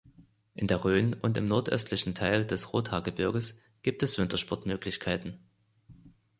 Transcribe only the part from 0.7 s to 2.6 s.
Rhön und im nordöstlichen Teil